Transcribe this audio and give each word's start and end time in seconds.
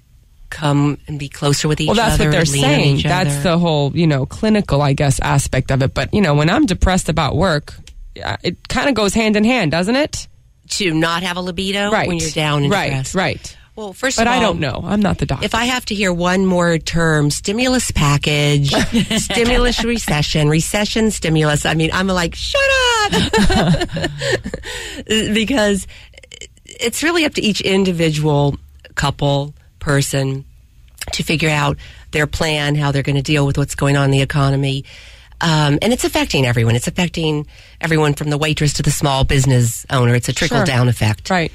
come 0.49 0.98
and 1.08 1.20
be 1.20 1.30
closer 1.30 1.67
with 1.67 1.80
each 1.81 1.89
other. 1.89 1.98
Well, 1.98 2.08
that's 2.09 2.16
other. 2.20 2.25
what 2.30 2.31
they're 2.31 2.41
and 2.41 2.52
lean 2.52 2.64
on 2.64 2.69
saying. 2.69 3.02
That's 3.03 3.36
other. 3.36 3.50
the 3.52 3.58
whole, 3.59 3.95
you 3.95 4.08
know, 4.08 4.25
clinical, 4.25 4.81
I 4.81 4.94
guess, 4.94 5.19
aspect 5.19 5.72
of 5.72 5.81
it. 5.83 5.94
But, 5.94 6.14
you 6.14 6.22
know, 6.22 6.33
when 6.33 6.50
I'm 6.50 6.66
depressed 6.66 7.09
about 7.09 7.36
work, 7.36 7.75
it 8.16 8.67
kind 8.67 8.89
of 8.89 8.95
goes 8.95 9.14
hand 9.14 9.36
in 9.36 9.44
hand, 9.44 9.72
doesn't 9.72 9.95
it? 9.95 10.28
to 10.73 10.94
not 10.94 11.23
have 11.23 11.36
a 11.36 11.41
libido 11.41 11.89
Right. 11.89 12.08
when 12.08 12.17
you're 12.19 12.30
down 12.30 12.61
and 12.61 12.72
right, 12.72 12.91
stressed. 13.08 13.16
right. 13.16 13.58
Well, 13.75 13.91
first 13.91 14.17
But 14.17 14.28
of 14.28 14.34
all, 14.34 14.39
But 14.39 14.44
I 14.44 14.45
don't 14.45 14.59
know. 14.59 14.84
I'm 14.86 15.02
not 15.02 15.17
the 15.17 15.25
doctor. 15.25 15.44
If 15.44 15.56
I 15.56 15.66
have 15.66 15.84
to 15.86 15.95
hear 15.95 16.13
one 16.13 16.45
more 16.45 16.78
term, 16.78 17.31
stimulus 17.31 17.89
package, 17.89 18.69
stimulus 19.17 19.84
recession, 19.84 20.47
recession 20.47 21.09
stimulus, 21.09 21.66
I 21.66 21.73
mean, 21.73 21.89
I'm 21.91 22.06
like, 22.06 22.36
shut 22.36 22.61
up. 22.61 22.88
because 25.33 25.88
it's 26.65 27.03
really 27.03 27.25
up 27.25 27.33
to 27.35 27.41
each 27.41 27.61
individual 27.61 28.57
couple, 28.95 29.53
person 29.79 30.45
to 31.13 31.23
figure 31.23 31.49
out 31.49 31.77
their 32.11 32.27
plan, 32.27 32.75
how 32.75 32.91
they're 32.91 33.03
going 33.03 33.16
to 33.16 33.21
deal 33.21 33.45
with 33.45 33.57
what's 33.57 33.75
going 33.75 33.97
on 33.97 34.05
in 34.05 34.11
the 34.11 34.21
economy. 34.21 34.85
Um, 35.41 35.79
and 35.81 35.93
it's 35.93 36.03
affecting 36.03 36.45
everyone. 36.45 36.75
It's 36.75 36.88
affecting 36.88 37.47
everyone 37.79 38.13
from 38.13 38.29
the 38.29 38.38
waitress 38.38 38.73
to 38.73 38.83
the 38.83 38.91
small 38.91 39.23
business 39.23 39.85
owner. 39.89 40.16
It's 40.16 40.27
a 40.27 40.33
trickle 40.33 40.66
down 40.66 40.89
effect 40.89 41.29
right. 41.29 41.51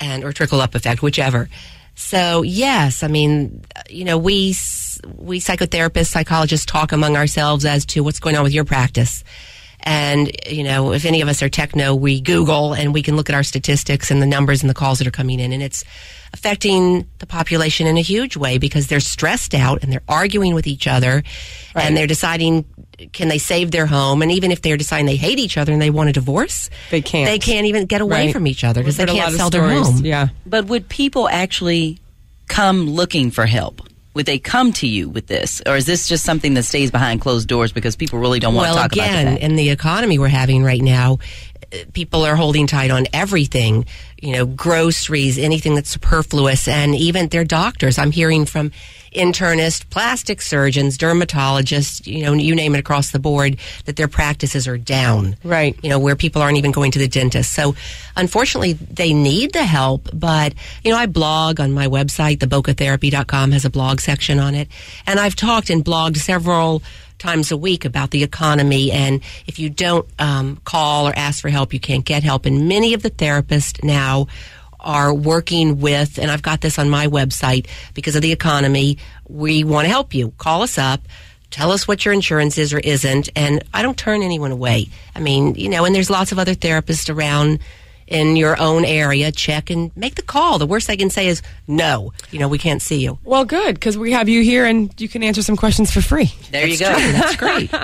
and 0.00 0.24
or 0.24 0.32
trickle 0.32 0.60
up 0.60 0.74
effect, 0.74 1.02
whichever. 1.02 1.48
So 1.96 2.42
yes, 2.42 3.02
I 3.02 3.08
mean, 3.08 3.64
you 3.90 4.04
know, 4.04 4.18
we 4.18 4.54
we 5.16 5.40
psychotherapists, 5.40 6.08
psychologists 6.08 6.66
talk 6.66 6.92
among 6.92 7.16
ourselves 7.16 7.64
as 7.64 7.84
to 7.86 8.04
what's 8.04 8.20
going 8.20 8.36
on 8.36 8.44
with 8.44 8.54
your 8.54 8.64
practice. 8.64 9.24
And 9.88 10.32
you 10.50 10.64
know, 10.64 10.92
if 10.92 11.04
any 11.04 11.20
of 11.20 11.28
us 11.28 11.42
are 11.44 11.48
techno, 11.48 11.94
we 11.94 12.20
Google 12.20 12.74
and 12.74 12.92
we 12.92 13.02
can 13.02 13.14
look 13.14 13.30
at 13.30 13.36
our 13.36 13.44
statistics 13.44 14.10
and 14.10 14.20
the 14.20 14.26
numbers 14.26 14.60
and 14.60 14.68
the 14.68 14.74
calls 14.74 14.98
that 14.98 15.06
are 15.06 15.12
coming 15.12 15.38
in, 15.38 15.52
and 15.52 15.62
it's 15.62 15.84
affecting 16.34 17.06
the 17.20 17.26
population 17.26 17.86
in 17.86 17.96
a 17.96 18.00
huge 18.02 18.36
way 18.36 18.58
because 18.58 18.88
they're 18.88 18.98
stressed 19.00 19.54
out 19.54 19.82
and 19.84 19.92
they're 19.92 20.02
arguing 20.08 20.54
with 20.54 20.66
each 20.66 20.88
other, 20.88 21.22
and 21.76 21.96
they're 21.96 22.08
deciding 22.08 22.64
can 23.12 23.28
they 23.28 23.38
save 23.38 23.70
their 23.70 23.86
home, 23.86 24.22
and 24.22 24.32
even 24.32 24.50
if 24.50 24.60
they're 24.62 24.76
deciding 24.76 25.06
they 25.06 25.16
hate 25.16 25.38
each 25.38 25.56
other 25.56 25.72
and 25.72 25.80
they 25.80 25.90
want 25.90 26.08
a 26.08 26.12
divorce, 26.12 26.68
They 26.90 27.00
can't. 27.02 27.26
They 27.28 27.38
can't 27.38 27.66
even 27.66 27.86
get 27.86 28.00
away 28.00 28.26
Right. 28.26 28.32
from 28.32 28.46
each 28.46 28.64
other 28.64 28.80
because 28.80 28.96
they 28.96 29.04
We've 29.04 29.10
heard 29.10 29.16
a 29.16 29.20
can't 29.20 29.26
lot 29.26 29.32
of 29.34 29.38
sell 29.38 29.50
their 29.50 29.68
stories. 29.70 29.86
home. 29.98 30.04
Yeah. 30.04 30.28
But 30.46 30.64
would 30.66 30.88
people 30.88 31.28
actually 31.28 31.98
come 32.48 32.88
looking 32.90 33.30
for 33.30 33.46
help? 33.46 33.82
Would 34.16 34.24
they 34.24 34.38
come 34.38 34.72
to 34.72 34.86
you 34.86 35.10
with 35.10 35.26
this? 35.26 35.60
Or 35.66 35.76
is 35.76 35.84
this 35.84 36.08
just 36.08 36.24
something 36.24 36.54
that 36.54 36.62
stays 36.62 36.90
behind 36.90 37.20
closed 37.20 37.48
doors 37.48 37.70
because 37.70 37.96
people 37.96 38.18
really 38.18 38.40
don't 38.40 38.54
want 38.54 38.68
well, 38.68 38.76
to 38.76 38.80
talk 38.80 38.92
about 38.94 39.08
Well, 39.10 39.20
again, 39.20 39.36
in 39.36 39.56
the 39.56 39.68
economy 39.68 40.18
we're 40.18 40.28
having 40.28 40.64
right 40.64 40.80
now, 40.80 41.18
people 41.92 42.24
are 42.24 42.34
holding 42.34 42.66
tight 42.66 42.90
on 42.90 43.06
everything. 43.12 43.84
You 44.18 44.32
know, 44.32 44.46
groceries, 44.46 45.36
anything 45.36 45.74
that's 45.74 45.90
superfluous, 45.90 46.66
and 46.66 46.94
even 46.94 47.28
their 47.28 47.44
doctors. 47.44 47.98
I'm 47.98 48.10
hearing 48.10 48.46
from 48.46 48.72
internists, 49.16 49.88
plastic 49.90 50.40
surgeons, 50.40 50.96
dermatologists. 50.96 52.06
You 52.06 52.24
know, 52.24 52.32
you 52.34 52.54
name 52.54 52.74
it 52.74 52.78
across 52.78 53.10
the 53.10 53.18
board 53.18 53.58
that 53.86 53.96
their 53.96 54.08
practices 54.08 54.68
are 54.68 54.78
down. 54.78 55.36
Right. 55.42 55.76
You 55.82 55.90
know, 55.90 55.98
where 55.98 56.16
people 56.16 56.42
aren't 56.42 56.58
even 56.58 56.72
going 56.72 56.92
to 56.92 56.98
the 56.98 57.08
dentist. 57.08 57.52
So, 57.52 57.74
unfortunately, 58.16 58.74
they 58.74 59.12
need 59.12 59.52
the 59.52 59.64
help. 59.64 60.08
But 60.12 60.54
you 60.84 60.90
know, 60.90 60.98
I 60.98 61.06
blog 61.06 61.60
on 61.60 61.72
my 61.72 61.86
website. 61.86 62.38
TheBocaTherapy.com 62.38 63.52
has 63.52 63.64
a 63.64 63.70
blog 63.70 64.00
section 64.00 64.38
on 64.38 64.54
it, 64.54 64.68
and 65.06 65.18
I've 65.18 65.36
talked 65.36 65.70
and 65.70 65.84
blogged 65.84 66.18
several 66.18 66.82
times 67.18 67.50
a 67.50 67.56
week 67.56 67.84
about 67.84 68.10
the 68.10 68.22
economy. 68.22 68.92
And 68.92 69.22
if 69.46 69.58
you 69.58 69.70
don't 69.70 70.06
um, 70.18 70.60
call 70.64 71.08
or 71.08 71.12
ask 71.16 71.40
for 71.40 71.48
help, 71.48 71.72
you 71.72 71.80
can't 71.80 72.04
get 72.04 72.22
help. 72.22 72.46
And 72.46 72.68
many 72.68 72.94
of 72.94 73.02
the 73.02 73.10
therapists 73.10 73.82
now 73.82 74.26
are 74.86 75.12
working 75.12 75.80
with, 75.80 76.18
and 76.18 76.30
I've 76.30 76.42
got 76.42 76.62
this 76.62 76.78
on 76.78 76.88
my 76.88 77.08
website 77.08 77.66
because 77.92 78.16
of 78.16 78.22
the 78.22 78.32
economy. 78.32 78.96
We 79.28 79.64
want 79.64 79.84
to 79.84 79.90
help 79.90 80.14
you. 80.14 80.32
Call 80.38 80.62
us 80.62 80.78
up. 80.78 81.02
Tell 81.50 81.72
us 81.72 81.86
what 81.86 82.04
your 82.04 82.14
insurance 82.14 82.56
is 82.56 82.72
or 82.72 82.78
isn't. 82.78 83.28
And 83.36 83.62
I 83.74 83.82
don't 83.82 83.98
turn 83.98 84.22
anyone 84.22 84.52
away. 84.52 84.88
I 85.14 85.20
mean, 85.20 85.54
you 85.56 85.68
know, 85.68 85.84
and 85.84 85.94
there's 85.94 86.10
lots 86.10 86.32
of 86.32 86.38
other 86.38 86.54
therapists 86.54 87.14
around 87.14 87.58
in 88.06 88.36
your 88.36 88.60
own 88.60 88.84
area. 88.84 89.32
Check 89.32 89.70
and 89.70 89.90
make 89.96 90.14
the 90.14 90.22
call. 90.22 90.58
The 90.58 90.66
worst 90.66 90.86
they 90.86 90.96
can 90.96 91.10
say 91.10 91.26
is 91.28 91.42
no. 91.66 92.12
You 92.30 92.38
know, 92.38 92.48
we 92.48 92.58
can't 92.58 92.82
see 92.82 93.02
you. 93.02 93.18
Well, 93.24 93.44
good, 93.44 93.74
because 93.74 93.98
we 93.98 94.12
have 94.12 94.28
you 94.28 94.42
here 94.42 94.64
and 94.64 94.98
you 95.00 95.08
can 95.08 95.22
answer 95.22 95.42
some 95.42 95.56
questions 95.56 95.90
for 95.90 96.00
free. 96.00 96.32
There 96.50 96.66
you 96.66 96.78
go. 96.78 96.86
That's 96.86 97.36
great. 97.36 97.70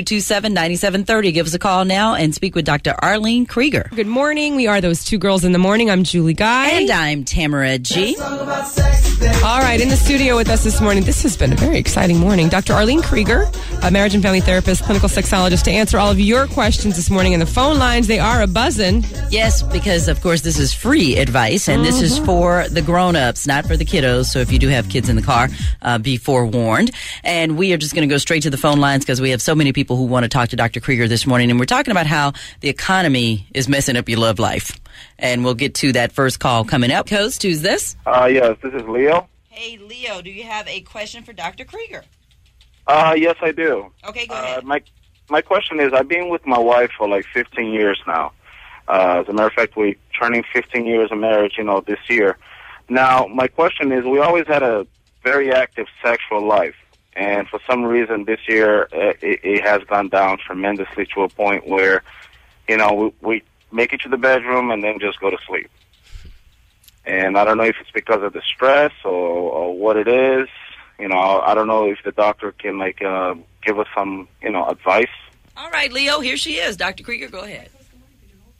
866-227-9730. 0.00 1.32
Give 1.32 1.46
us 1.46 1.54
a 1.54 1.58
call 1.58 1.84
now 1.84 2.14
and 2.14 2.34
speak 2.34 2.54
with 2.54 2.64
Dr. 2.64 2.94
Arlene 3.02 3.46
Krieger. 3.46 3.88
Good 3.94 4.06
morning. 4.06 4.56
We 4.56 4.66
are 4.66 4.80
those 4.80 5.04
two 5.04 5.18
girls 5.18 5.44
in 5.44 5.52
the 5.52 5.58
morning. 5.58 5.90
I'm 5.90 6.04
Julie 6.04 6.34
Guy. 6.34 6.68
And 6.70 6.90
I'm 6.90 7.24
Tamara 7.24 7.78
G. 7.78 8.16
All 9.42 9.60
right, 9.60 9.80
in 9.80 9.88
the 9.88 9.96
studio 9.96 10.36
with 10.36 10.48
us 10.48 10.64
this 10.64 10.80
morning, 10.80 11.04
this 11.04 11.22
has 11.22 11.36
been 11.36 11.52
a 11.52 11.56
very 11.56 11.78
exciting 11.78 12.18
morning. 12.18 12.48
Dr. 12.48 12.72
Arlene 12.72 13.02
Krieger, 13.02 13.46
a 13.82 13.90
marriage 13.90 14.14
and 14.14 14.22
family 14.22 14.40
therapist, 14.40 14.82
clinical 14.84 15.08
sexologist, 15.08 15.64
to 15.64 15.70
answer 15.70 15.98
all 15.98 16.10
of 16.10 16.18
your 16.18 16.46
questions 16.46 16.96
this 16.96 17.10
morning. 17.10 17.34
And 17.34 17.42
the 17.42 17.46
phone 17.46 17.78
lines, 17.78 18.06
they 18.06 18.18
are 18.18 18.42
a 18.42 18.46
buzzing. 18.46 19.04
Yes, 19.28 19.62
because 19.62 20.08
of 20.08 20.20
course 20.20 20.40
this 20.40 20.58
is 20.58 20.72
free 20.72 21.16
advice, 21.16 21.68
and 21.68 21.84
this 21.84 22.00
is 22.00 22.18
for 22.18 22.68
the 22.68 22.82
grown-ups, 22.82 23.46
not 23.46 23.66
for 23.66 23.76
the 23.76 23.84
kiddos. 23.84 24.26
So 24.26 24.40
if 24.40 24.50
you 24.50 24.58
do 24.58 24.68
have 24.68 24.88
kids 24.88 25.08
in 25.08 25.16
the 25.16 25.22
car, 25.22 25.48
uh, 25.82 25.98
be 25.98 26.16
forewarned. 26.16 26.90
And 27.22 27.56
we 27.56 27.72
are 27.72 27.76
just 27.76 27.94
going 27.94 28.08
to 28.08 28.12
go 28.12 28.18
straight 28.18 28.42
to 28.44 28.50
the 28.50 28.56
phone 28.56 28.80
lines 28.80 29.04
because 29.04 29.20
we 29.20 29.30
have 29.30 29.42
so 29.42 29.54
many 29.54 29.72
people 29.72 29.96
who 29.96 30.04
want 30.04 30.24
to 30.24 30.28
talk 30.28 30.48
to 30.50 30.56
Dr. 30.56 30.80
Krieger 30.80 31.06
this 31.06 31.26
morning, 31.26 31.50
and 31.50 31.60
we're 31.60 31.66
talking 31.66 31.92
about 31.92 32.06
how 32.06 32.32
the 32.60 32.68
economy 32.68 33.46
is 33.54 33.68
messing 33.68 33.96
up 33.96 34.08
your 34.08 34.18
love 34.18 34.38
life. 34.38 34.78
And 35.18 35.44
we'll 35.44 35.54
get 35.54 35.74
to 35.76 35.92
that 35.92 36.12
first 36.12 36.40
call 36.40 36.64
coming 36.64 36.90
up. 36.90 37.08
Host, 37.08 37.42
who's 37.42 37.62
this? 37.62 37.96
Uh, 38.06 38.28
yes, 38.30 38.56
this 38.62 38.74
is 38.74 38.82
Leo. 38.88 39.28
Hey, 39.48 39.78
Leo, 39.78 40.22
do 40.22 40.30
you 40.30 40.44
have 40.44 40.66
a 40.68 40.80
question 40.80 41.22
for 41.22 41.32
Dr. 41.32 41.64
Krieger? 41.64 42.04
Uh, 42.86 43.14
yes, 43.16 43.36
I 43.40 43.52
do. 43.52 43.92
Okay, 44.08 44.26
go 44.26 44.34
Uh, 44.34 44.60
my 44.64 44.82
my 45.28 45.40
question 45.40 45.78
is, 45.78 45.92
I've 45.92 46.08
been 46.08 46.28
with 46.28 46.44
my 46.44 46.58
wife 46.58 46.90
for 46.98 47.08
like 47.08 47.24
15 47.32 47.72
years 47.72 48.00
now. 48.06 48.32
Uh, 48.90 49.20
as 49.20 49.28
a 49.28 49.32
matter 49.32 49.46
of 49.46 49.52
fact, 49.52 49.76
we're 49.76 49.94
turning 50.18 50.42
15 50.52 50.84
years 50.84 51.12
of 51.12 51.18
marriage, 51.18 51.54
you 51.56 51.62
know, 51.62 51.80
this 51.80 52.00
year. 52.08 52.36
Now, 52.88 53.26
my 53.26 53.46
question 53.46 53.92
is, 53.92 54.04
we 54.04 54.18
always 54.18 54.48
had 54.48 54.64
a 54.64 54.84
very 55.22 55.52
active 55.52 55.86
sexual 56.02 56.44
life, 56.44 56.74
and 57.12 57.46
for 57.46 57.60
some 57.68 57.84
reason 57.84 58.24
this 58.24 58.40
year 58.48 58.88
uh, 58.92 59.12
it, 59.22 59.40
it 59.44 59.62
has 59.62 59.84
gone 59.84 60.08
down 60.08 60.38
tremendously 60.38 61.06
to 61.14 61.22
a 61.22 61.28
point 61.28 61.68
where, 61.68 62.02
you 62.68 62.76
know, 62.76 63.12
we, 63.20 63.28
we 63.28 63.42
make 63.70 63.92
it 63.92 64.00
to 64.00 64.08
the 64.08 64.16
bedroom 64.16 64.72
and 64.72 64.82
then 64.82 64.98
just 64.98 65.20
go 65.20 65.30
to 65.30 65.38
sleep. 65.46 65.70
And 67.06 67.38
I 67.38 67.44
don't 67.44 67.58
know 67.58 67.64
if 67.64 67.76
it's 67.80 67.92
because 67.92 68.24
of 68.24 68.32
the 68.32 68.42
stress 68.42 68.92
or, 69.04 69.12
or 69.12 69.78
what 69.78 69.96
it 69.96 70.08
is. 70.08 70.48
You 70.98 71.08
know, 71.08 71.40
I 71.40 71.54
don't 71.54 71.68
know 71.68 71.88
if 71.88 71.98
the 72.04 72.12
doctor 72.12 72.50
can 72.52 72.78
like 72.78 73.02
uh, 73.02 73.34
give 73.64 73.78
us 73.78 73.86
some, 73.94 74.26
you 74.42 74.50
know, 74.50 74.66
advice. 74.66 75.06
All 75.56 75.70
right, 75.70 75.92
Leo, 75.92 76.18
here 76.18 76.36
she 76.36 76.56
is. 76.56 76.76
Dr. 76.76 77.04
Krieger, 77.04 77.28
go 77.28 77.40
ahead. 77.40 77.70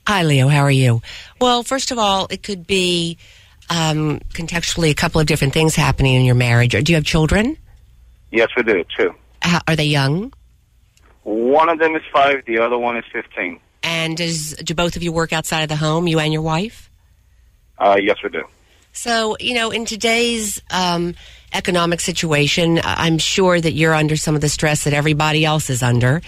Hi, 0.07 0.23
Leo. 0.23 0.47
How 0.47 0.61
are 0.61 0.71
you? 0.71 1.01
Well, 1.39 1.63
first 1.63 1.91
of 1.91 1.97
all, 1.99 2.27
it 2.29 2.43
could 2.43 2.65
be 2.65 3.17
um, 3.69 4.19
contextually 4.33 4.89
a 4.89 4.95
couple 4.95 5.21
of 5.21 5.27
different 5.27 5.53
things 5.53 5.75
happening 5.75 6.15
in 6.15 6.25
your 6.25 6.35
marriage. 6.35 6.71
Do 6.71 6.91
you 6.91 6.95
have 6.95 7.05
children? 7.05 7.57
Yes, 8.31 8.49
we 8.57 8.63
do 8.63 8.83
too. 8.97 9.13
How, 9.41 9.61
are 9.67 9.75
they 9.75 9.85
young? 9.85 10.33
One 11.23 11.69
of 11.69 11.79
them 11.79 11.95
is 11.95 12.01
five, 12.11 12.43
the 12.45 12.59
other 12.59 12.77
one 12.77 12.97
is 12.97 13.05
fifteen. 13.11 13.59
And 13.83 14.17
does 14.17 14.53
do 14.53 14.73
both 14.73 14.95
of 14.95 15.03
you 15.03 15.11
work 15.11 15.33
outside 15.33 15.61
of 15.61 15.69
the 15.69 15.75
home, 15.75 16.07
you 16.07 16.19
and 16.19 16.33
your 16.33 16.41
wife? 16.41 16.89
Uh, 17.77 17.97
yes, 18.01 18.17
we 18.23 18.29
do. 18.29 18.43
So, 18.93 19.37
you 19.39 19.53
know, 19.53 19.71
in 19.71 19.85
today's 19.85 20.61
um, 20.69 21.15
economic 21.53 21.99
situation, 21.99 22.79
I'm 22.83 23.17
sure 23.17 23.59
that 23.59 23.71
you're 23.71 23.93
under 23.93 24.15
some 24.17 24.35
of 24.35 24.41
the 24.41 24.49
stress 24.49 24.83
that 24.83 24.93
everybody 24.93 25.45
else 25.45 25.69
is 25.69 25.81
under. 25.81 26.21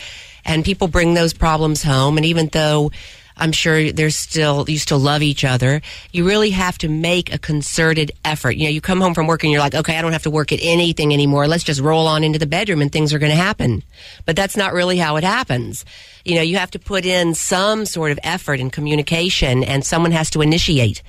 And 0.46 0.64
people 0.64 0.88
bring 0.88 1.14
those 1.14 1.34
problems 1.34 1.84
home. 1.84 2.18
And 2.18 2.26
even 2.26 2.48
though 2.48 2.92
I'm 3.38 3.52
sure 3.52 3.92
there's 3.92 4.16
still, 4.16 4.66
you 4.68 4.78
still 4.78 5.00
love 5.00 5.22
each 5.22 5.44
other, 5.44 5.82
you 6.12 6.26
really 6.28 6.52
have 6.52 6.78
to 6.80 6.90
make 6.90 7.34
a 7.34 7.38
concerted 7.38 8.12
effort. 8.24 8.52
You 8.52 8.66
know, 8.66 8.70
you 8.70 8.82
come 8.82 9.02
home 9.02 9.14
from 9.14 9.28
work 9.28 9.44
and 9.44 9.52
you're 9.52 9.62
like, 9.62 9.76
okay, 9.76 9.98
I 9.98 10.02
don't 10.02 10.14
have 10.14 10.24
to 10.24 10.30
work 10.30 10.52
at 10.52 10.60
anything 10.62 11.14
anymore. 11.14 11.48
Let's 11.48 11.64
just 11.64 11.82
roll 11.82 12.08
on 12.08 12.24
into 12.24 12.40
the 12.40 12.46
bedroom 12.46 12.82
and 12.82 12.92
things 12.92 13.14
are 13.14 13.20
going 13.20 13.32
to 13.32 13.36
happen. 13.36 13.84
But 14.26 14.36
that's 14.36 14.58
not 14.58 14.74
really 14.74 14.98
how 14.98 15.16
it 15.16 15.24
happens. 15.24 15.86
You 16.26 16.36
know, 16.36 16.42
you 16.42 16.58
have 16.58 16.72
to 16.72 16.80
put 16.80 17.06
in 17.06 17.34
some 17.34 17.86
sort 17.86 18.12
of 18.12 18.20
effort 18.24 18.60
and 18.60 18.72
communication 18.72 19.64
and 19.64 19.86
someone 19.86 20.12
has 20.12 20.30
to 20.32 20.42
initiate 20.42 21.02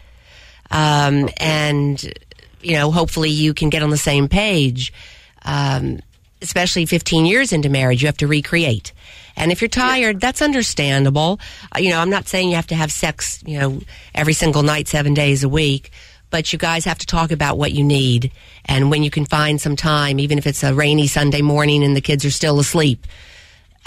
um, 0.71 1.29
and 1.39 2.13
you 2.63 2.73
know, 2.73 2.91
hopefully 2.91 3.31
you 3.31 3.55
can 3.55 3.71
get 3.71 3.83
on 3.83 3.91
the 3.91 3.97
same 3.97 4.29
page. 4.29 4.93
Um, 5.43 6.01
especially 6.41 6.85
15 6.85 7.27
years 7.27 7.53
into 7.53 7.69
marriage, 7.69 8.03
you 8.03 8.09
have 8.09 8.17
to 8.19 8.27
recreate. 8.27 8.93
And 9.37 9.51
if 9.51 9.61
you're 9.61 9.69
tired, 9.69 10.21
that's 10.21 10.43
understandable. 10.43 11.41
Uh, 11.75 11.81
you 11.81 11.91
know, 11.91 12.01
I'm 12.01 12.11
not 12.11 12.29
saying 12.29 12.51
you 12.51 12.57
have 12.57 12.69
to 12.69 12.75
have 12.75 12.93
sex, 12.93 13.43
you 13.47 13.59
know, 13.59 13.81
every 14.15 14.33
single 14.33 14.63
night, 14.63 14.89
seven 14.89 15.15
days 15.15 15.43
a 15.45 15.49
week. 15.49 15.91
But 16.31 16.53
you 16.53 16.59
guys 16.59 16.85
have 16.85 16.99
to 16.99 17.07
talk 17.07 17.31
about 17.31 17.59
what 17.59 17.73
you 17.73 17.85
need 17.85 18.33
and 18.65 18.91
when 18.91 19.03
you 19.03 19.11
can 19.11 19.25
find 19.25 19.61
some 19.61 19.77
time, 19.77 20.19
even 20.19 20.39
if 20.39 20.47
it's 20.47 20.65
a 20.65 20.75
rainy 20.75 21.07
Sunday 21.07 21.43
morning 21.43 21.85
and 21.85 21.95
the 21.95 22.01
kids 22.01 22.25
are 22.25 22.31
still 22.31 22.59
asleep. 22.59 23.07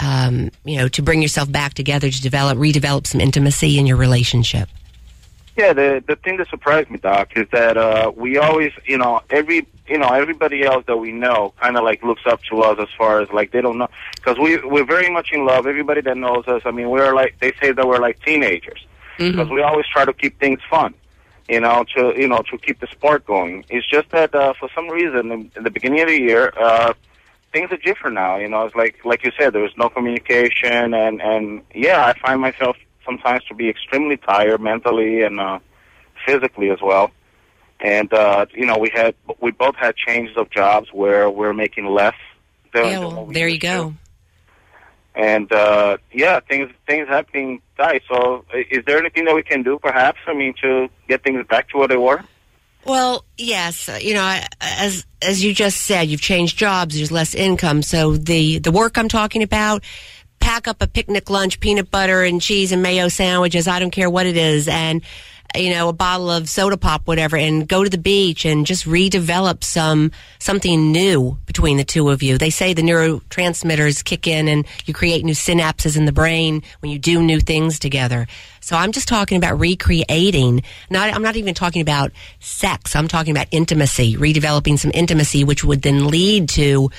Um, 0.00 0.50
you 0.64 0.78
know, 0.78 0.88
to 0.88 1.02
bring 1.02 1.20
yourself 1.20 1.50
back 1.50 1.74
together 1.74 2.08
to 2.08 2.22
develop, 2.22 2.56
redevelop 2.56 3.06
some 3.06 3.20
intimacy 3.20 3.78
in 3.78 3.86
your 3.86 3.96
relationship. 3.96 4.68
Yeah, 5.58 5.72
the 5.72 6.04
the 6.06 6.14
thing 6.14 6.36
that 6.36 6.48
surprised 6.48 6.88
me, 6.88 6.98
Doc, 6.98 7.32
is 7.34 7.48
that 7.50 7.76
uh, 7.76 8.12
we 8.14 8.38
always, 8.38 8.70
you 8.86 8.96
know, 8.96 9.22
every, 9.28 9.66
you 9.88 9.98
know, 9.98 10.06
everybody 10.06 10.62
else 10.62 10.84
that 10.86 10.98
we 10.98 11.10
know 11.10 11.52
kind 11.60 11.76
of 11.76 11.82
like 11.82 12.00
looks 12.04 12.22
up 12.26 12.40
to 12.44 12.62
us 12.62 12.78
as 12.78 12.86
far 12.96 13.20
as 13.20 13.28
like 13.30 13.50
they 13.50 13.60
don't 13.60 13.76
know 13.76 13.88
because 14.14 14.38
we 14.38 14.58
we're 14.58 14.84
very 14.86 15.10
much 15.10 15.32
in 15.32 15.44
love. 15.44 15.66
Everybody 15.66 16.00
that 16.02 16.16
knows 16.16 16.46
us, 16.46 16.62
I 16.64 16.70
mean, 16.70 16.90
we're 16.90 17.12
like 17.12 17.40
they 17.40 17.52
say 17.60 17.72
that 17.72 17.88
we're 17.88 17.98
like 17.98 18.22
teenagers 18.24 18.86
because 19.32 19.48
we 19.50 19.60
always 19.62 19.86
try 19.92 20.04
to 20.04 20.12
keep 20.12 20.38
things 20.38 20.60
fun, 20.70 20.94
you 21.48 21.58
know, 21.58 21.84
to 21.96 22.14
you 22.16 22.28
know 22.28 22.42
to 22.52 22.58
keep 22.58 22.78
the 22.78 22.86
sport 22.86 23.26
going. 23.26 23.64
It's 23.68 23.88
just 23.88 24.10
that 24.10 24.32
uh, 24.36 24.54
for 24.60 24.68
some 24.76 24.88
reason 24.88 25.32
in, 25.32 25.50
in 25.56 25.64
the 25.64 25.70
beginning 25.70 26.02
of 26.02 26.08
the 26.08 26.20
year. 26.20 26.52
Uh, 26.56 26.94
Things 27.50 27.72
are 27.72 27.78
different 27.78 28.14
now, 28.14 28.36
you 28.36 28.46
know. 28.46 28.66
It's 28.66 28.74
like, 28.76 29.02
like 29.06 29.24
you 29.24 29.32
said, 29.38 29.54
there 29.54 29.62
was 29.62 29.72
no 29.78 29.88
communication, 29.88 30.92
and 30.92 31.22
and 31.22 31.62
yeah, 31.74 32.04
I 32.04 32.12
find 32.20 32.42
myself 32.42 32.76
sometimes 33.08 33.42
to 33.44 33.54
be 33.54 33.68
extremely 33.68 34.18
tired 34.18 34.60
mentally 34.60 35.22
and 35.22 35.40
uh, 35.40 35.58
physically 36.26 36.68
as 36.70 36.78
well. 36.82 37.10
And 37.80 38.12
uh, 38.12 38.46
you 38.52 38.66
know, 38.66 38.76
we 38.76 38.90
had 38.92 39.14
we 39.40 39.50
both 39.52 39.76
had 39.76 39.94
changes 39.96 40.36
of 40.36 40.50
jobs 40.50 40.88
where 40.92 41.30
we're 41.30 41.54
making 41.54 41.86
less. 41.86 42.14
Than, 42.74 42.84
Yeah, 42.84 43.00
than 43.00 43.08
well, 43.14 43.26
what 43.26 43.34
there 43.34 43.48
you 43.48 43.58
to. 43.60 43.66
go. 43.66 43.94
And 45.14 45.50
uh, 45.52 45.96
yeah, 46.12 46.40
things 46.40 46.70
things 46.86 47.08
have 47.08 47.26
been 47.32 47.60
tight. 47.78 48.02
So, 48.08 48.44
is 48.52 48.84
there 48.86 48.98
anything 48.98 49.24
that 49.24 49.34
we 49.34 49.42
can 49.42 49.62
do, 49.62 49.78
perhaps? 49.78 50.18
I 50.26 50.34
mean, 50.34 50.54
to 50.62 50.88
get 51.08 51.22
things 51.24 51.46
back 51.48 51.70
to 51.70 51.78
where 51.78 51.88
they 51.88 51.96
were? 51.96 52.22
Well, 52.84 53.24
yes, 53.36 53.88
uh, 53.88 53.98
you 54.00 54.14
know, 54.14 54.40
as 54.60 55.06
as 55.22 55.42
you 55.44 55.54
just 55.54 55.78
said, 55.82 56.08
you've 56.08 56.20
changed 56.20 56.58
jobs. 56.58 56.94
There's 56.96 57.10
less 57.12 57.34
income, 57.34 57.82
so 57.82 58.16
the 58.16 58.58
the 58.58 58.70
work 58.70 58.96
I'm 58.98 59.08
talking 59.08 59.42
about, 59.42 59.82
pack 60.48 60.66
up 60.66 60.80
a 60.80 60.86
picnic 60.86 61.28
lunch, 61.28 61.60
peanut 61.60 61.90
butter 61.90 62.22
and 62.22 62.40
cheese 62.40 62.72
and 62.72 62.82
mayo 62.82 63.08
sandwiches. 63.08 63.68
I 63.68 63.78
don't 63.78 63.90
care 63.90 64.08
what 64.08 64.24
it 64.24 64.38
is, 64.38 64.66
and 64.66 65.02
you 65.54 65.74
know, 65.74 65.90
a 65.90 65.92
bottle 65.92 66.30
of 66.30 66.48
soda 66.48 66.78
pop, 66.78 67.06
whatever, 67.06 67.36
and 67.36 67.68
go 67.68 67.84
to 67.84 67.90
the 67.90 67.98
beach 67.98 68.46
and 68.46 68.64
just 68.64 68.86
redevelop 68.86 69.62
some 69.62 70.10
something 70.38 70.90
new 70.90 71.36
between 71.44 71.76
the 71.76 71.84
two 71.84 72.08
of 72.08 72.22
you. 72.22 72.38
They 72.38 72.48
say 72.48 72.72
the 72.72 72.80
neurotransmitters 72.80 74.02
kick 74.02 74.26
in 74.26 74.48
and 74.48 74.66
you 74.86 74.94
create 74.94 75.22
new 75.22 75.34
synapses 75.34 75.98
in 75.98 76.06
the 76.06 76.12
brain 76.12 76.62
when 76.80 76.90
you 76.90 76.98
do 76.98 77.20
new 77.20 77.40
things 77.40 77.78
together. 77.78 78.26
So 78.62 78.74
I'm 78.74 78.92
just 78.92 79.06
talking 79.06 79.36
about 79.36 79.60
recreating. 79.60 80.62
Not, 80.88 81.14
I'm 81.14 81.22
not 81.22 81.36
even 81.36 81.52
talking 81.52 81.82
about 81.82 82.10
sex. 82.40 82.96
I'm 82.96 83.08
talking 83.08 83.32
about 83.32 83.48
intimacy, 83.50 84.16
redeveloping 84.16 84.78
some 84.78 84.92
intimacy, 84.94 85.44
which 85.44 85.62
would 85.62 85.82
then 85.82 86.08
lead 86.08 86.48
to 86.50 86.90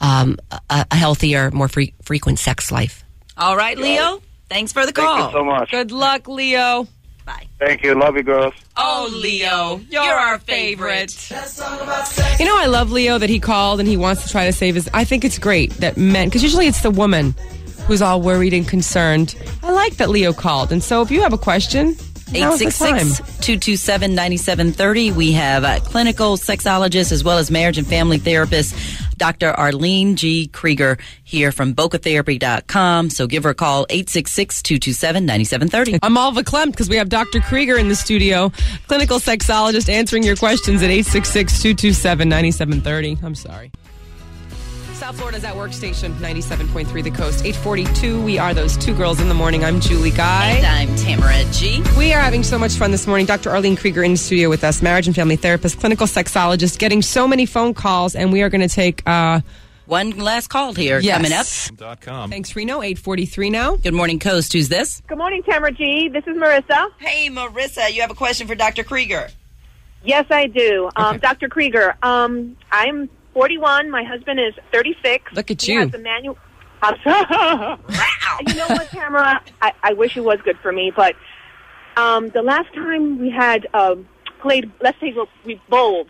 um, 0.00 0.38
a, 0.50 0.86
a 0.90 0.96
healthier, 0.96 1.50
more 1.50 1.68
fre- 1.68 1.94
frequent 2.02 2.38
sex 2.38 2.70
life. 2.70 3.04
All 3.36 3.56
right, 3.56 3.78
Leo. 3.78 4.22
Thanks 4.48 4.72
for 4.72 4.84
the 4.84 4.92
call. 4.92 5.16
Thank 5.16 5.32
call. 5.32 5.42
you 5.44 5.50
so 5.50 5.58
much. 5.58 5.70
Good 5.70 5.92
luck, 5.92 6.28
Leo. 6.28 6.86
Bye. 7.24 7.46
Thank 7.58 7.84
you. 7.84 7.94
Love 7.94 8.16
you, 8.16 8.22
girls. 8.22 8.54
Oh, 8.76 9.08
Leo, 9.12 9.80
you're, 9.88 10.02
our 10.02 10.38
favorite. 10.38 11.30
You 11.30 12.46
know, 12.46 12.56
I 12.58 12.66
love 12.66 12.90
Leo 12.90 13.18
that 13.18 13.30
he 13.30 13.38
called 13.38 13.78
and 13.78 13.88
he 13.88 13.96
wants 13.96 14.24
to 14.24 14.28
try 14.30 14.46
to 14.46 14.52
save 14.52 14.74
his. 14.74 14.88
I 14.92 15.04
think 15.04 15.24
it's 15.24 15.38
great 15.38 15.70
that 15.74 15.96
men, 15.96 16.28
because 16.28 16.42
usually 16.42 16.66
it's 16.66 16.80
the 16.80 16.90
woman 16.90 17.34
who's 17.86 18.02
all 18.02 18.20
worried 18.20 18.54
and 18.54 18.66
concerned. 18.66 19.36
I 19.62 19.72
like 19.72 19.96
that 19.96 20.08
Leo 20.08 20.32
called. 20.32 20.72
And 20.72 20.82
so 20.82 21.02
if 21.02 21.10
you 21.10 21.20
have 21.22 21.32
a 21.32 21.38
question, 21.38 21.88
now's 22.32 22.60
866 22.62 23.18
227 23.44 24.14
9730. 24.14 25.12
We 25.12 25.32
have 25.32 25.64
a 25.64 25.80
clinical 25.80 26.36
sexologist 26.36 27.12
as 27.12 27.22
well 27.22 27.38
as 27.38 27.50
marriage 27.50 27.78
and 27.78 27.86
family 27.86 28.18
therapist, 28.18 28.74
Dr. 29.20 29.50
Arlene 29.50 30.16
G. 30.16 30.48
Krieger, 30.48 30.96
here 31.22 31.52
from 31.52 31.74
bocatherapy.com. 31.74 33.10
So 33.10 33.26
give 33.26 33.44
her 33.44 33.50
a 33.50 33.54
call, 33.54 33.86
866 33.90 34.62
227 34.62 35.26
9730. 35.26 35.98
I'm 36.02 36.16
all 36.16 36.32
verklempt 36.32 36.72
because 36.72 36.88
we 36.88 36.96
have 36.96 37.10
Dr. 37.10 37.40
Krieger 37.40 37.76
in 37.76 37.88
the 37.88 37.94
studio, 37.94 38.50
clinical 38.88 39.18
sexologist, 39.18 39.90
answering 39.90 40.22
your 40.22 40.36
questions 40.36 40.82
at 40.82 40.90
866 40.90 41.62
227 41.62 42.28
9730. 42.28 43.18
I'm 43.22 43.34
sorry. 43.34 43.70
South 45.00 45.16
Florida's 45.16 45.44
at 45.44 45.54
workstation, 45.54 46.12
97.3 46.16 47.02
the 47.02 47.10
coast, 47.10 47.42
842. 47.42 48.22
We 48.22 48.38
are 48.38 48.52
those 48.52 48.76
two 48.76 48.94
girls 48.94 49.18
in 49.18 49.28
the 49.28 49.34
morning. 49.34 49.64
I'm 49.64 49.80
Julie 49.80 50.10
Guy. 50.10 50.50
And 50.50 50.66
I'm 50.66 50.94
Tamara 50.96 51.42
G. 51.52 51.82
We 51.96 52.12
are 52.12 52.20
having 52.20 52.42
so 52.42 52.58
much 52.58 52.74
fun 52.74 52.90
this 52.90 53.06
morning. 53.06 53.24
Dr. 53.24 53.48
Arlene 53.48 53.76
Krieger 53.76 54.02
in 54.04 54.12
the 54.12 54.16
studio 54.18 54.50
with 54.50 54.62
us, 54.62 54.82
marriage 54.82 55.06
and 55.06 55.16
family 55.16 55.36
therapist, 55.36 55.80
clinical 55.80 56.06
sexologist, 56.06 56.78
getting 56.78 57.00
so 57.00 57.26
many 57.26 57.46
phone 57.46 57.72
calls, 57.72 58.14
and 58.14 58.30
we 58.30 58.42
are 58.42 58.50
going 58.50 58.60
to 58.60 58.68
take. 58.68 59.02
Uh, 59.08 59.40
One 59.86 60.10
last 60.18 60.48
call 60.48 60.74
here 60.74 60.98
Yes. 61.00 61.16
coming 61.16 61.32
up. 61.32 61.78
Dot 61.78 62.00
com. 62.02 62.28
thanks, 62.30 62.54
Reno. 62.54 62.82
Eight 62.82 62.98
forty-three 62.98 63.48
now. 63.48 63.76
Good 63.76 63.94
morning, 63.94 64.18
Coast. 64.18 64.52
Who's 64.52 64.68
this? 64.68 65.00
Good 65.08 65.16
morning, 65.18 65.42
Tamara 65.44 65.72
G. 65.72 66.08
This 66.08 66.24
is 66.26 66.36
Marissa. 66.36 66.90
Hey, 66.98 67.30
Marissa, 67.30 67.90
you 67.90 68.02
have 68.02 68.10
a 68.10 68.14
question 68.14 68.46
for 68.46 68.54
Dr. 68.54 68.84
Krieger. 68.84 69.30
Yes, 70.04 70.26
I 70.30 70.46
do. 70.46 70.90
Um, 70.94 71.18
Dr. 71.18 71.48
Krieger, 71.48 71.96
um, 72.02 72.56
I'm 72.70 73.08
41. 73.34 73.90
My 73.90 74.02
husband 74.04 74.40
is 74.40 74.54
36. 74.72 75.32
Look 75.32 75.50
at 75.50 75.62
He 75.62 75.72
you. 75.72 75.80
has 75.80 75.94
a 75.94 75.98
manual. 75.98 76.38
I'm 76.82 76.96
you 78.46 78.54
know 78.54 78.66
what, 78.68 78.88
Tamara? 78.88 79.42
I, 79.60 79.72
I 79.82 79.92
wish 79.92 80.16
it 80.16 80.22
was 80.24 80.38
good 80.42 80.58
for 80.62 80.72
me, 80.72 80.90
but 80.94 81.14
um, 81.96 82.30
the 82.30 82.42
last 82.42 82.72
time 82.74 83.18
we 83.18 83.30
had 83.30 83.66
um, 83.74 84.08
played, 84.40 84.70
let's 84.80 84.98
say 84.98 85.12
we 85.44 85.60
bowled. 85.68 86.08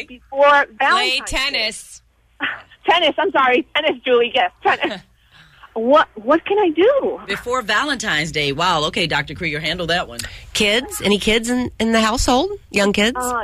was 0.00 0.06
before 0.08 0.66
Valentine's 0.78 1.30
Day. 1.30 2.00
Tennis. 2.88 3.14
I'm 3.16 3.30
sorry. 3.30 3.66
Tennis, 3.76 4.02
Julie. 4.04 4.32
Yes, 4.34 4.50
tennis. 4.62 5.00
what 5.74 6.08
What 6.16 6.44
can 6.44 6.58
I 6.58 6.70
do? 6.70 7.20
Before 7.28 7.62
Valentine's 7.62 8.32
Day. 8.32 8.50
Wow. 8.50 8.84
Okay, 8.86 9.06
Dr. 9.06 9.34
Krieger, 9.34 9.60
handle 9.60 9.86
that 9.86 10.08
one. 10.08 10.18
Kids? 10.52 11.00
Any 11.00 11.18
kids 11.18 11.48
in, 11.48 11.70
in 11.78 11.92
the 11.92 12.00
household? 12.00 12.50
Young 12.70 12.92
kids? 12.92 13.16
Uh, 13.16 13.42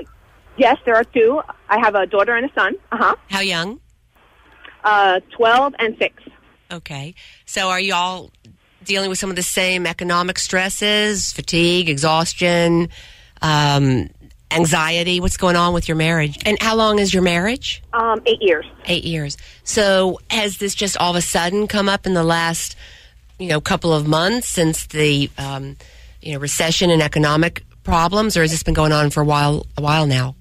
yes, 0.58 0.76
there 0.84 0.96
are 0.96 1.04
two. 1.04 1.40
I 1.68 1.78
have 1.78 1.94
a 1.94 2.06
daughter 2.06 2.34
and 2.34 2.50
a 2.50 2.52
son. 2.54 2.74
Uh 2.92 2.96
huh. 2.96 3.16
How 3.28 3.40
young? 3.40 3.80
Uh, 4.84 5.20
12 5.36 5.74
and 5.78 5.96
6. 5.98 6.22
Okay. 6.70 7.14
So 7.46 7.68
are 7.68 7.80
you 7.80 7.94
all 7.94 8.30
dealing 8.84 9.10
with 9.10 9.18
some 9.18 9.30
of 9.30 9.36
the 9.36 9.42
same 9.42 9.86
economic 9.86 10.38
stresses, 10.38 11.32
fatigue, 11.32 11.88
exhaustion, 11.88 12.88
um, 13.42 14.08
anxiety? 14.50 15.20
What's 15.20 15.36
going 15.36 15.56
on 15.56 15.74
with 15.74 15.88
your 15.88 15.96
marriage? 15.96 16.38
And 16.46 16.60
how 16.60 16.76
long 16.76 16.98
is 16.98 17.12
your 17.12 17.22
marriage? 17.22 17.82
Um, 17.92 18.22
eight 18.26 18.40
years. 18.40 18.66
Eight 18.86 19.04
years. 19.04 19.36
So 19.64 20.20
has 20.30 20.58
this 20.58 20.74
just 20.74 20.96
all 20.98 21.10
of 21.10 21.16
a 21.16 21.22
sudden 21.22 21.66
come 21.66 21.88
up 21.88 22.06
in 22.06 22.14
the 22.14 22.24
last, 22.24 22.76
you 23.38 23.48
know, 23.48 23.60
couple 23.60 23.92
of 23.92 24.06
months 24.06 24.48
since 24.48 24.86
the, 24.86 25.30
um, 25.38 25.76
you 26.22 26.32
know, 26.32 26.38
recession 26.38 26.90
and 26.90 27.02
economic 27.02 27.64
problems, 27.84 28.36
or 28.36 28.42
has 28.42 28.50
this 28.50 28.62
been 28.62 28.74
going 28.74 28.92
on 28.92 29.10
for 29.10 29.22
a 29.22 29.24
while, 29.24 29.66
a 29.76 29.82
while 29.82 30.06
now? 30.06 30.34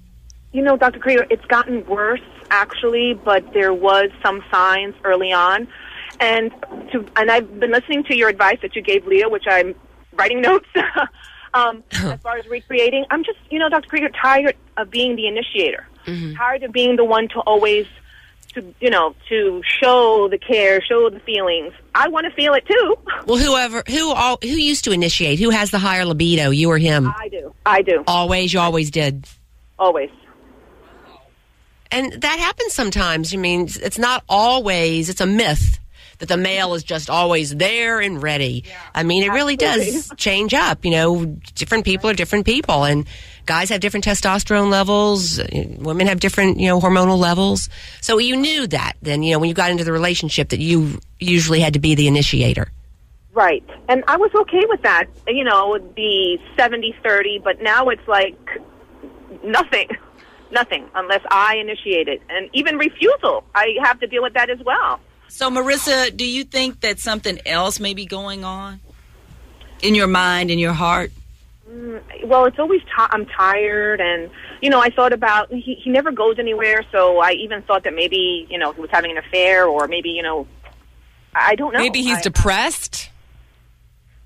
You 0.53 0.63
know, 0.63 0.77
Dr. 0.77 0.99
Krieger, 0.99 1.25
it's 1.29 1.45
gotten 1.45 1.85
worse 1.85 2.21
actually, 2.49 3.13
but 3.13 3.53
there 3.53 3.73
was 3.73 4.09
some 4.23 4.43
signs 4.51 4.95
early 5.03 5.31
on. 5.33 5.67
And 6.19 6.51
to 6.91 7.05
and 7.15 7.29
I've 7.29 7.59
been 7.59 7.71
listening 7.71 8.03
to 8.05 8.15
your 8.15 8.29
advice 8.29 8.57
that 8.61 8.75
you 8.75 8.81
gave 8.81 9.05
Leah, 9.05 9.29
which 9.29 9.43
I'm 9.47 9.75
writing 10.13 10.41
notes. 10.49 10.67
um, 11.53 11.83
as 11.91 12.19
far 12.21 12.37
as 12.37 12.47
recreating, 12.47 13.05
I'm 13.11 13.23
just, 13.23 13.37
you 13.49 13.59
know, 13.59 13.69
Dr. 13.69 13.87
Krieger, 13.87 14.09
tired 14.09 14.55
of 14.77 14.89
being 14.89 15.15
the 15.15 15.27
initiator. 15.27 15.87
Tired 16.37 16.63
of 16.63 16.71
being 16.71 16.95
the 16.95 17.03
one 17.03 17.27
to 17.29 17.41
always, 17.41 17.85
to 18.53 18.73
you 18.79 18.89
know, 18.89 19.13
to 19.27 19.61
show 19.81 20.29
the 20.29 20.37
care, 20.37 20.81
show 20.81 21.09
the 21.09 21.19
feelings. 21.19 21.73
I 21.93 22.07
want 22.07 22.25
to 22.27 22.31
feel 22.31 22.53
it 22.53 22.65
too. 22.65 22.95
Well, 23.27 23.37
whoever, 23.37 23.83
who 23.89 24.13
all, 24.13 24.37
who 24.41 24.47
used 24.47 24.85
to 24.85 24.91
initiate? 24.93 25.37
Who 25.39 25.49
has 25.49 25.69
the 25.69 25.79
higher 25.79 26.05
libido, 26.05 26.49
you 26.51 26.69
or 26.71 26.77
him? 26.77 27.13
I 27.19 27.27
do. 27.27 27.53
I 27.65 27.81
do. 27.81 28.05
Always, 28.07 28.53
you 28.53 28.61
always 28.61 28.89
did. 28.89 29.27
always. 29.77 30.09
And 31.91 32.13
that 32.13 32.39
happens 32.39 32.73
sometimes. 32.73 33.33
I 33.33 33.37
mean, 33.37 33.67
it's 33.81 33.97
not 33.97 34.23
always, 34.27 35.09
it's 35.09 35.21
a 35.21 35.25
myth 35.25 35.79
that 36.19 36.29
the 36.29 36.37
male 36.37 36.73
is 36.73 36.83
just 36.83 37.09
always 37.09 37.55
there 37.55 37.99
and 37.99 38.21
ready. 38.21 38.65
I 38.93 39.03
mean, 39.03 39.23
it 39.23 39.29
really 39.29 39.55
does 39.55 40.11
change 40.17 40.53
up. 40.53 40.83
You 40.83 40.91
know, 40.91 41.25
different 41.55 41.85
people 41.85 42.09
are 42.09 42.13
different 42.13 42.45
people, 42.45 42.83
and 42.83 43.05
guys 43.45 43.69
have 43.69 43.79
different 43.81 44.05
testosterone 44.05 44.69
levels, 44.69 45.39
women 45.79 46.07
have 46.07 46.19
different, 46.19 46.59
you 46.59 46.67
know, 46.67 46.79
hormonal 46.79 47.17
levels. 47.17 47.69
So 48.01 48.17
you 48.17 48.35
knew 48.35 48.67
that 48.67 48.93
then, 49.01 49.23
you 49.23 49.33
know, 49.33 49.39
when 49.39 49.49
you 49.49 49.55
got 49.55 49.71
into 49.71 49.83
the 49.83 49.91
relationship 49.91 50.49
that 50.49 50.59
you 50.59 50.99
usually 51.19 51.59
had 51.59 51.73
to 51.73 51.79
be 51.79 51.95
the 51.95 52.07
initiator. 52.07 52.71
Right. 53.33 53.63
And 53.87 54.03
I 54.07 54.17
was 54.17 54.31
okay 54.33 54.63
with 54.67 54.81
that. 54.81 55.05
You 55.27 55.43
know, 55.43 55.75
it 55.75 55.83
would 55.83 55.95
be 55.95 56.41
70 56.57 56.95
30, 57.03 57.41
but 57.43 57.61
now 57.61 57.89
it's 57.89 58.07
like 58.07 58.37
nothing. 59.43 59.89
Nothing 60.51 60.85
unless 60.95 61.21
I 61.29 61.57
initiate 61.57 62.07
it. 62.07 62.21
And 62.29 62.49
even 62.53 62.77
refusal, 62.77 63.43
I 63.53 63.75
have 63.83 63.99
to 63.99 64.07
deal 64.07 64.23
with 64.23 64.33
that 64.33 64.49
as 64.49 64.59
well. 64.65 64.99
So, 65.27 65.49
Marissa, 65.49 66.15
do 66.15 66.25
you 66.25 66.43
think 66.45 66.81
that 66.81 66.99
something 66.99 67.39
else 67.45 67.79
may 67.79 67.93
be 67.93 68.05
going 68.05 68.45
on 68.45 68.79
in 69.81 69.93
your 69.93 70.07
mind, 70.07 70.49
in 70.51 70.57
your 70.57 70.73
heart? 70.73 71.11
Mm, 71.69 72.01
well, 72.25 72.45
it's 72.45 72.57
always 72.59 72.81
ti 72.81 72.87
I'm 72.97 73.25
tired, 73.25 73.99
and 73.99 74.29
you 74.61 74.69
know, 74.69 74.79
I 74.79 74.89
thought 74.89 75.11
about 75.11 75.51
he 75.51 75.75
he 75.83 75.89
never 75.89 76.11
goes 76.11 76.39
anywhere, 76.39 76.83
so 76.91 77.19
I 77.19 77.31
even 77.31 77.61
thought 77.63 77.83
that 77.83 77.93
maybe 77.93 78.47
you 78.49 78.57
know 78.57 78.71
he 78.71 78.79
was 78.79 78.89
having 78.89 79.11
an 79.11 79.17
affair, 79.17 79.65
or 79.65 79.87
maybe 79.87 80.09
you 80.09 80.23
know, 80.23 80.47
I 81.35 81.51
I 81.51 81.55
don't 81.55 81.73
know. 81.73 81.79
Maybe 81.79 82.01
he's 82.01 82.17
I- 82.17 82.19
uh, 82.19 82.23
depressed. 82.23 83.09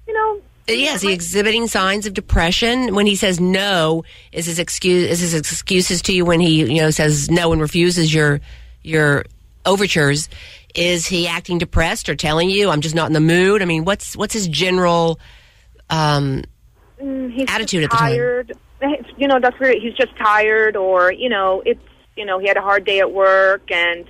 You 0.08 0.14
know, 0.14 0.41
Yeah, 0.80 0.96
is 0.96 1.02
he 1.02 1.12
exhibiting 1.14 1.68
signs 1.68 2.06
of 2.06 2.14
depression 2.14 2.96
when 2.96 3.06
he 3.06 3.16
says 3.16 3.40
no? 3.40 4.04
Is 4.32 4.46
his 4.46 4.60
excuse 4.60 5.10
is 5.10 5.20
his 5.20 5.34
excuses 5.34 6.02
to 6.04 6.14
you 6.14 6.26
when 6.26 6.40
he 6.40 6.60
you 6.74 6.82
know 6.82 6.92
says 6.92 7.30
no 7.30 7.52
and 7.52 7.62
refuses 7.62 8.14
your 8.14 8.40
your 8.84 9.26
overtures? 9.66 10.30
Is 10.74 11.06
he 11.06 11.28
acting 11.28 11.58
depressed 11.58 12.08
or 12.10 12.16
telling 12.16 12.50
you 12.50 12.70
I'm 12.70 12.82
just 12.82 12.96
not 12.96 13.08
in 13.08 13.14
the 13.14 13.20
mood? 13.20 13.62
I 13.62 13.66
mean, 13.66 13.84
what's 13.86 14.16
what's 14.16 14.34
his 14.34 14.48
general 14.48 15.20
um, 15.90 16.44
mm, 17.02 17.50
Attitude 17.50 17.84
at 17.84 17.92
the 17.92 17.98
time. 17.98 18.12
tired. 18.12 18.52
It's- 18.82 19.06
You 19.18 19.28
know, 19.28 19.40
that's 19.40 19.60
where 19.60 19.74
he's 19.80 19.94
just 19.94 20.16
tired, 20.18 20.76
or 20.76 21.12
you 21.12 21.30
know, 21.30 21.62
it's 21.66 21.84
you 22.16 22.26
know 22.26 22.40
he 22.40 22.48
had 22.48 22.58
a 22.58 22.62
hard 22.62 22.86
day 22.86 23.00
at 23.00 23.12
work, 23.12 23.70
and 23.72 24.06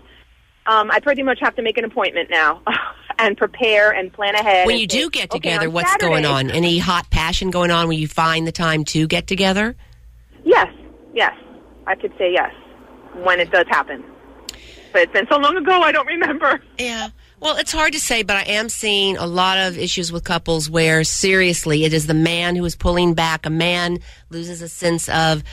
um, 0.67 0.91
I 0.91 0.99
pretty 0.99 1.23
much 1.23 1.39
have 1.41 1.55
to 1.55 1.61
make 1.63 1.77
an 1.77 1.83
appointment 1.85 2.29
now 2.29 2.61
and 3.21 3.37
prepare 3.37 3.91
and 3.91 4.11
plan 4.11 4.35
ahead. 4.35 4.65
when 4.65 4.77
you 4.77 4.87
do 4.87 5.09
get 5.09 5.29
together? 5.29 5.67
on 5.67 5.73
what's 5.73 5.95
going 5.97 6.25
on? 6.25 6.49
Any 6.49 6.79
hot 6.79 7.09
passion 7.09 7.51
going 7.51 7.71
on 7.71 7.87
when 7.87 7.99
you 7.99 8.07
find 8.07 8.47
the 8.47 8.51
time 8.51 8.83
to 8.85 9.07
get 9.07 9.27
together? 9.27 9.75
Yes, 10.43 10.73
yes, 11.13 11.33
I 11.85 11.95
could 11.95 12.13
say 12.17 12.33
yes 12.33 12.53
when 13.23 13.39
it 13.39 13.51
does 13.51 13.67
happen. 13.69 14.03
But 14.91 15.03
it's 15.03 15.13
been 15.13 15.27
so 15.29 15.37
long 15.37 15.55
ago, 15.55 15.81
I 15.81 15.91
don't 15.91 16.07
remember. 16.07 16.61
Yeah. 16.77 17.09
Well, 17.39 17.57
it's 17.57 17.71
hard 17.71 17.93
to 17.93 17.99
say, 17.99 18.23
but 18.23 18.35
I 18.37 18.43
am 18.43 18.69
seeing 18.69 19.17
a 19.17 19.25
lot 19.25 19.57
of 19.57 19.77
issues 19.77 20.11
with 20.11 20.23
couples 20.23 20.69
where 20.69 21.03
seriously 21.03 21.85
it 21.85 21.93
is 21.93 22.07
the 22.07 22.13
man 22.13 22.55
who 22.55 22.65
is 22.65 22.75
pulling 22.75 23.13
back. 23.13 23.45
A 23.45 23.49
man 23.49 23.99
loses 24.29 24.61
a 24.61 24.69
sense 24.69 25.09
of 25.09 25.43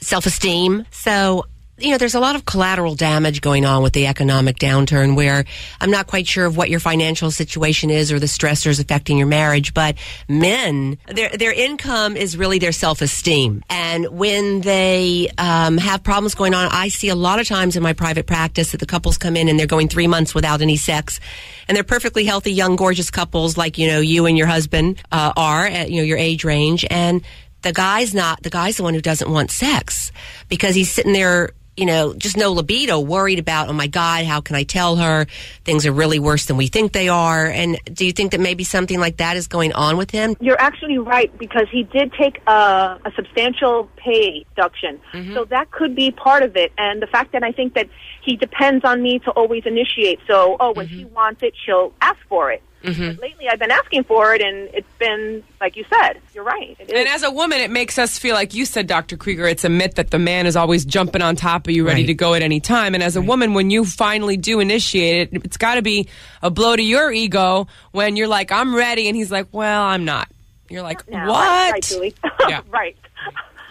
self 0.00 0.26
esteem. 0.26 0.84
So, 0.90 1.46
you 1.80 1.90
know, 1.90 1.98
there's 1.98 2.14
a 2.14 2.20
lot 2.20 2.36
of 2.36 2.44
collateral 2.44 2.94
damage 2.94 3.40
going 3.40 3.64
on 3.64 3.82
with 3.82 3.92
the 3.92 4.06
economic 4.06 4.58
downturn 4.58 5.16
where 5.16 5.44
I'm 5.80 5.90
not 5.90 6.06
quite 6.06 6.26
sure 6.26 6.46
of 6.46 6.56
what 6.56 6.70
your 6.70 6.80
financial 6.80 7.30
situation 7.30 7.90
is 7.90 8.12
or 8.12 8.18
the 8.18 8.26
stressors 8.26 8.80
affecting 8.80 9.18
your 9.18 9.26
marriage, 9.26 9.74
but 9.74 9.96
men, 10.28 10.98
their, 11.06 11.30
their 11.30 11.52
income 11.52 12.16
is 12.16 12.36
really 12.36 12.58
their 12.58 12.72
self 12.72 13.02
esteem. 13.02 13.62
And 13.70 14.08
when 14.08 14.60
they 14.60 15.30
um, 15.38 15.78
have 15.78 16.02
problems 16.02 16.34
going 16.34 16.54
on, 16.54 16.68
I 16.70 16.88
see 16.88 17.08
a 17.08 17.14
lot 17.14 17.40
of 17.40 17.48
times 17.48 17.76
in 17.76 17.82
my 17.82 17.92
private 17.92 18.26
practice 18.26 18.72
that 18.72 18.78
the 18.78 18.86
couples 18.86 19.18
come 19.18 19.36
in 19.36 19.48
and 19.48 19.58
they're 19.58 19.66
going 19.66 19.88
three 19.88 20.06
months 20.06 20.34
without 20.34 20.62
any 20.62 20.76
sex 20.76 21.20
and 21.68 21.76
they're 21.76 21.84
perfectly 21.84 22.24
healthy, 22.24 22.52
young, 22.52 22.76
gorgeous 22.76 23.10
couples 23.10 23.56
like, 23.56 23.78
you 23.78 23.86
know, 23.86 24.00
you 24.00 24.26
and 24.26 24.36
your 24.36 24.46
husband 24.46 25.02
uh, 25.12 25.32
are 25.36 25.66
at, 25.66 25.90
you 25.90 25.98
know, 25.98 26.04
your 26.04 26.18
age 26.18 26.44
range. 26.44 26.84
And 26.90 27.22
the 27.62 27.72
guy's 27.72 28.14
not, 28.14 28.42
the 28.42 28.50
guy's 28.50 28.76
the 28.76 28.82
one 28.82 28.94
who 28.94 29.00
doesn't 29.00 29.30
want 29.30 29.50
sex 29.50 30.12
because 30.48 30.74
he's 30.74 30.90
sitting 30.90 31.12
there 31.12 31.50
you 31.76 31.86
know, 31.86 32.14
just 32.14 32.36
no 32.36 32.52
libido, 32.52 33.00
worried 33.00 33.38
about, 33.38 33.68
oh 33.68 33.72
my 33.72 33.86
God, 33.86 34.24
how 34.24 34.40
can 34.40 34.56
I 34.56 34.64
tell 34.64 34.96
her 34.96 35.26
things 35.64 35.86
are 35.86 35.92
really 35.92 36.18
worse 36.18 36.46
than 36.46 36.56
we 36.56 36.66
think 36.66 36.92
they 36.92 37.08
are? 37.08 37.46
And 37.46 37.78
do 37.84 38.04
you 38.04 38.12
think 38.12 38.32
that 38.32 38.40
maybe 38.40 38.64
something 38.64 39.00
like 39.00 39.18
that 39.18 39.36
is 39.36 39.46
going 39.46 39.72
on 39.72 39.96
with 39.96 40.10
him? 40.10 40.36
You're 40.40 40.60
actually 40.60 40.98
right 40.98 41.36
because 41.38 41.66
he 41.70 41.84
did 41.84 42.12
take 42.12 42.40
a, 42.46 42.98
a 43.04 43.12
substantial 43.16 43.88
pay 43.96 44.44
deduction, 44.54 45.00
mm-hmm. 45.12 45.34
so 45.34 45.44
that 45.46 45.70
could 45.70 45.94
be 45.94 46.10
part 46.10 46.42
of 46.42 46.56
it. 46.56 46.72
And 46.76 47.00
the 47.00 47.06
fact 47.06 47.32
that 47.32 47.42
I 47.42 47.52
think 47.52 47.74
that 47.74 47.88
he 48.22 48.36
depends 48.36 48.84
on 48.84 49.02
me 49.02 49.18
to 49.20 49.30
always 49.30 49.62
initiate. 49.64 50.20
So, 50.28 50.56
oh, 50.60 50.72
when 50.72 50.86
mm-hmm. 50.86 50.98
she 50.98 51.04
wants 51.06 51.42
it, 51.42 51.54
she'll 51.64 51.92
ask 52.00 52.18
for 52.28 52.50
it. 52.50 52.62
Mm-hmm. 52.82 53.08
But 53.12 53.20
lately, 53.20 53.46
I've 53.48 53.58
been 53.58 53.70
asking 53.70 54.04
for 54.04 54.34
it, 54.34 54.40
and 54.40 54.68
it's 54.72 54.88
been 54.98 55.42
like 55.60 55.76
you 55.76 55.84
said. 55.90 56.20
You're 56.34 56.44
right. 56.44 56.76
And 56.80 57.08
as 57.08 57.22
a 57.22 57.30
woman, 57.30 57.58
it 57.60 57.70
makes 57.70 57.98
us 57.98 58.18
feel 58.18 58.34
like 58.34 58.54
you 58.54 58.64
said, 58.64 58.86
Dr. 58.86 59.16
Krieger, 59.18 59.46
it's 59.46 59.64
a 59.64 59.68
myth 59.68 59.96
that 59.96 60.10
the 60.10 60.18
man 60.18 60.46
is 60.46 60.56
always 60.56 60.84
jumping 60.86 61.20
on 61.20 61.36
top 61.36 61.66
of 61.68 61.74
you, 61.74 61.86
ready 61.86 62.02
Right. 62.02 62.06
to 62.06 62.14
go 62.14 62.32
at 62.34 62.40
any 62.42 62.58
time. 62.60 62.94
And 62.94 63.02
as 63.02 63.16
a 63.16 63.20
woman, 63.20 63.52
when 63.52 63.68
you 63.70 63.84
finally 63.84 64.36
do 64.38 64.60
initiate 64.60 65.32
it, 65.34 65.42
it's 65.44 65.56
got 65.58 65.74
to 65.74 65.82
be 65.82 66.08
a 66.42 66.50
blow 66.50 66.74
to 66.74 66.82
your 66.82 67.12
ego 67.12 67.66
when 67.92 68.16
you're 68.16 68.28
like, 68.28 68.50
I'm 68.52 68.74
ready. 68.74 69.08
And 69.08 69.16
he's 69.16 69.30
like, 69.30 69.48
well, 69.52 69.82
I'm 69.82 70.04
not. 70.06 70.28
You're 70.70 70.82
like, 70.82 71.08
No, 71.10 71.26
what? 71.26 71.72
Right, 71.72 72.14
Yeah. 72.48 72.62
right. 72.70 72.96